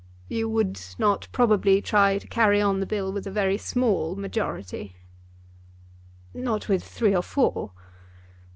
"You 0.29 0.49
would 0.49 0.81
not 0.97 1.27
probably 1.31 1.79
try 1.79 2.17
to 2.17 2.25
carry 2.25 2.59
on 2.59 2.79
the 2.79 2.87
Bill 2.87 3.13
with 3.13 3.27
a 3.27 3.29
very 3.29 3.59
small 3.59 4.15
majority." 4.15 4.95
"Not 6.33 6.67
with 6.67 6.83
three 6.83 7.15
or 7.15 7.21
four." 7.21 7.69